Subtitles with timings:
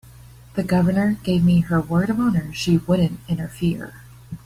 [0.55, 4.01] The Governor gave me her word of honor she wouldn't interfere.